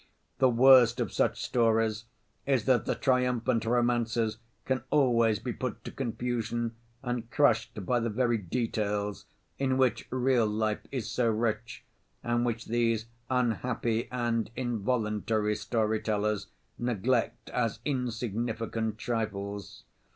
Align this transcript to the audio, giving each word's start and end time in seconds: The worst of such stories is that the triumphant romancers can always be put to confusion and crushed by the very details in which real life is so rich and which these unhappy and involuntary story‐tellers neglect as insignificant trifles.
The 0.39 0.49
worst 0.49 0.99
of 0.99 1.13
such 1.13 1.39
stories 1.39 2.05
is 2.47 2.65
that 2.65 2.85
the 2.87 2.95
triumphant 2.95 3.65
romancers 3.65 4.39
can 4.65 4.83
always 4.89 5.37
be 5.37 5.53
put 5.53 5.83
to 5.83 5.91
confusion 5.91 6.73
and 7.03 7.29
crushed 7.29 7.85
by 7.85 7.99
the 7.99 8.09
very 8.09 8.39
details 8.39 9.25
in 9.59 9.77
which 9.77 10.07
real 10.09 10.47
life 10.47 10.81
is 10.91 11.07
so 11.07 11.29
rich 11.29 11.85
and 12.23 12.43
which 12.43 12.65
these 12.65 13.05
unhappy 13.29 14.07
and 14.11 14.49
involuntary 14.55 15.53
story‐tellers 15.53 16.47
neglect 16.79 17.51
as 17.51 17.77
insignificant 17.85 18.97
trifles. 18.97 19.83